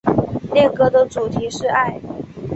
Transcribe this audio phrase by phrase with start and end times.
[0.51, 2.01] 恋歌的主题是爱。